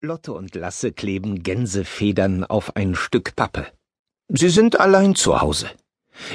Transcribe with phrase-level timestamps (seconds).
[0.00, 3.66] Lotte und Lasse kleben Gänsefedern auf ein Stück Pappe.
[4.28, 5.68] Sie sind allein zu Hause.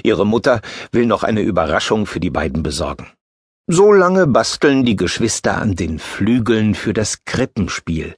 [0.04, 0.60] Ihre Mutter
[0.92, 3.08] will noch eine Überraschung für die beiden besorgen.
[3.68, 8.16] So lange basteln die Geschwister an den Flügeln für das Krippenspiel.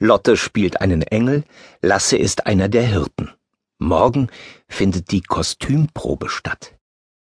[0.00, 1.44] Lotte spielt einen Engel,
[1.82, 3.30] Lasse ist einer der Hirten.
[3.78, 4.28] Morgen
[4.68, 6.74] findet die Kostümprobe statt.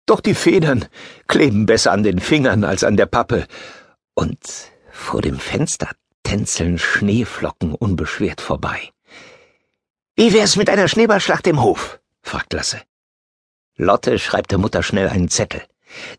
[0.06, 0.86] Doch die Federn
[1.28, 3.46] kleben besser an den Fingern als an der Pappe.
[4.14, 4.40] Und
[4.90, 5.90] vor dem Fenster
[6.32, 8.88] tänzeln Schneeflocken unbeschwert vorbei.
[10.16, 12.00] Wie wär's mit einer Schneeballschlacht im Hof?
[12.22, 12.80] fragt Lasse.
[13.76, 15.60] Lotte schreibt der Mutter schnell einen Zettel.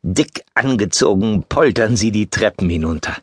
[0.03, 3.17] Dick angezogen poltern sie die Treppen hinunter.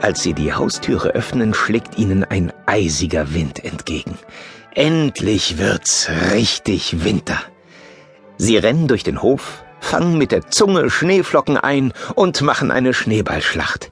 [0.00, 4.16] Als sie die Haustüre öffnen, schlägt ihnen ein eisiger Wind entgegen.
[4.76, 7.49] Endlich wird's richtig Winter.
[8.40, 13.90] Sie rennen durch den Hof, fangen mit der Zunge Schneeflocken ein und machen eine Schneeballschlacht.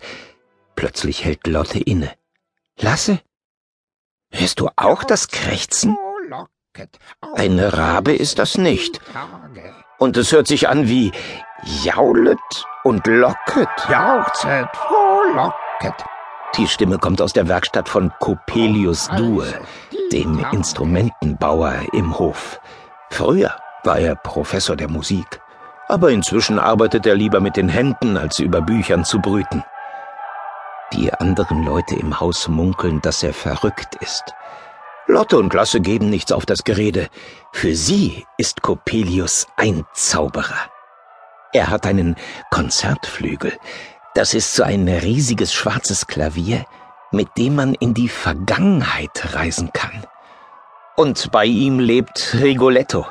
[0.75, 2.11] Plötzlich hält Lotte inne.
[2.81, 3.21] Lasse?
[4.33, 5.99] Hörst du auch das Krächzen?
[7.35, 9.03] Ein Rabe ist das nicht.
[9.99, 11.13] Und es hört sich an wie
[11.85, 12.39] jaulet
[12.85, 13.69] und locket.
[13.91, 16.07] Jauchzet, frohlocket.
[16.57, 19.47] Die Stimme kommt aus der Werkstatt von Coppelius Due,
[20.11, 22.59] dem Instrumentenbauer im Hof.
[23.11, 23.55] Früher
[23.89, 25.41] war er Professor der Musik,
[25.89, 29.65] aber inzwischen arbeitet er lieber mit den Händen, als über Büchern zu brüten.
[30.93, 34.35] Die anderen Leute im Haus munkeln, dass er verrückt ist.
[35.07, 37.09] Lotte und Lasse geben nichts auf das Gerede.
[37.53, 40.69] Für sie ist Coppelius ein Zauberer.
[41.55, 42.17] Er hat einen
[42.51, 43.55] Konzertflügel.
[44.15, 46.67] Das ist so ein riesiges schwarzes Klavier,
[47.11, 50.05] mit dem man in die Vergangenheit reisen kann.
[50.95, 53.07] Und bei ihm lebt Rigoletto,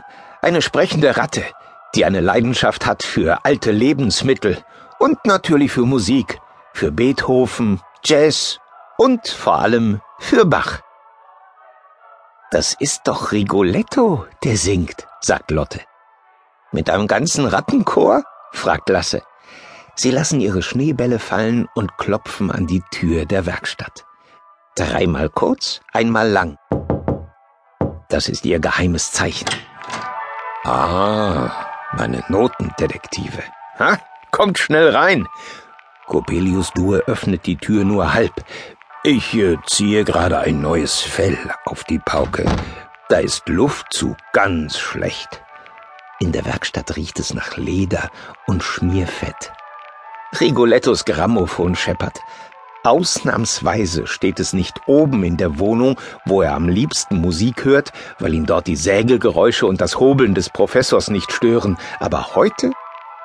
[0.47, 1.43] eine sprechende Ratte,
[1.93, 4.63] die eine Leidenschaft hat für alte Lebensmittel
[4.97, 6.39] und natürlich für Musik,
[6.71, 8.57] für Beethoven, Jazz
[8.97, 10.79] und vor allem für Bach.
[12.49, 15.81] Das ist doch Rigoletto, der singt, sagt Lotte.
[16.71, 18.23] Mit einem ganzen Rattenchor?
[18.53, 19.23] fragt Lasse.
[19.95, 24.05] Sie lassen ihre Schneebälle fallen und klopfen an die Tür der Werkstatt.
[24.77, 26.57] Dreimal kurz, einmal lang.
[28.07, 29.49] Das ist ihr geheimes Zeichen.
[30.67, 33.41] Ah, meine Notendetektive.
[33.79, 33.99] Ha,
[34.31, 35.25] kommt schnell rein.
[36.07, 38.33] Coppelius Due öffnet die Tür nur halb.
[39.05, 42.45] Ich äh, ziehe gerade ein neues Fell auf die Pauke.
[43.07, 45.41] Da ist Luftzug ganz schlecht.
[46.19, 48.09] In der Werkstatt riecht es nach Leder
[48.45, 49.53] und Schmierfett.
[50.41, 52.19] Rigolettos Grammophon scheppert.
[52.87, 58.33] Ausnahmsweise steht es nicht oben in der Wohnung, wo er am liebsten Musik hört, weil
[58.33, 62.71] ihn dort die Sägegeräusche und das Hobeln des Professors nicht stören, aber heute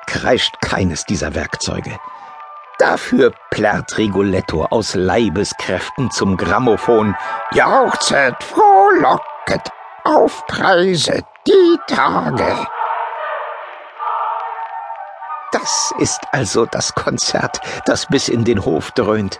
[0.09, 1.97] kreischt keines dieser Werkzeuge.
[2.81, 7.15] Dafür plärrt Rigoletto aus Leibeskräften zum Grammophon.
[7.55, 9.71] Jauchzet, frohlocket,
[10.03, 12.67] aufpreiset die Tage.
[15.53, 19.39] Das ist also das Konzert, das bis in den Hof dröhnt.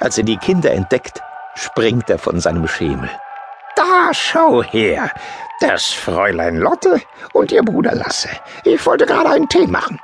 [0.00, 1.22] Als er die Kinder entdeckt,
[1.54, 3.08] springt er von seinem Schemel.
[3.76, 5.12] Da schau her,
[5.60, 7.00] das Fräulein Lotte
[7.32, 8.28] und ihr Bruder Lasse.
[8.64, 10.00] Ich wollte gerade einen Tee machen.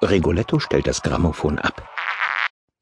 [0.00, 1.82] Rigoletto stellt das Grammophon ab.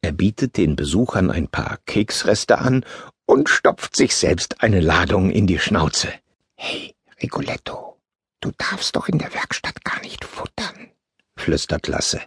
[0.03, 2.85] Er bietet den Besuchern ein paar Keksreste an
[3.25, 6.13] und stopft sich selbst eine Ladung in die Schnauze.
[6.57, 7.97] Hey, Rigoletto,
[8.41, 10.93] du darfst doch in der Werkstatt gar nicht futtern
[11.37, 12.21] flüstert Lasse.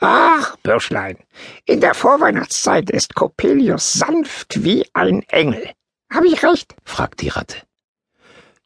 [0.00, 1.18] Ach, Bürschlein,
[1.64, 5.70] in der Vorweihnachtszeit ist Coppelius sanft wie ein Engel.
[6.12, 6.74] Hab ich recht?
[6.84, 7.58] fragt die Ratte.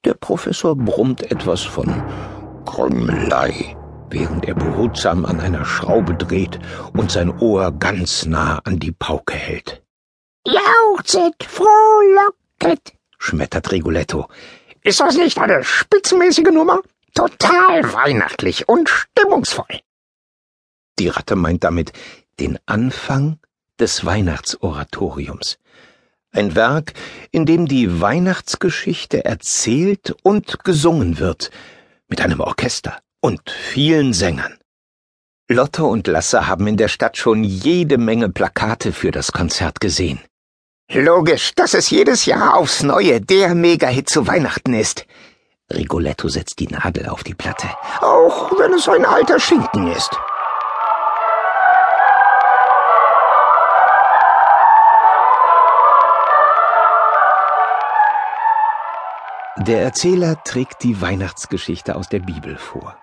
[0.04, 2.02] Der Professor brummt etwas von
[2.66, 3.76] Krümmelei,
[4.10, 6.58] während er behutsam an einer Schraube dreht
[6.92, 9.82] und sein Ohr ganz nah an die Pauke hält.
[10.44, 14.28] Jauchzet, frohlocket, schmettert Rigoletto.
[14.82, 16.80] Ist das nicht eine spitzenmäßige Nummer?
[17.14, 19.80] Total weihnachtlich und stimmungsvoll.
[20.98, 21.92] Die Ratte meint damit
[22.40, 23.38] den Anfang
[23.78, 25.58] des Weihnachtsoratoriums.
[26.30, 26.94] Ein Werk,
[27.30, 31.50] in dem die Weihnachtsgeschichte erzählt und gesungen wird,
[32.08, 34.58] mit einem Orchester und vielen Sängern.
[35.48, 40.20] Lotte und Lasse haben in der Stadt schon jede Menge Plakate für das Konzert gesehen.
[40.90, 45.06] Logisch, dass es jedes Jahr aufs Neue der Megahit zu Weihnachten ist.
[45.74, 47.68] Rigoletto setzt die Nadel auf die Platte.
[48.00, 50.10] Auch wenn es ein alter Schinken ist.
[59.58, 62.96] Der Erzähler trägt die Weihnachtsgeschichte aus der Bibel vor.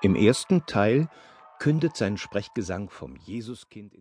[0.00, 1.08] Im ersten Teil
[1.58, 3.92] kündet sein Sprechgesang vom Jesuskind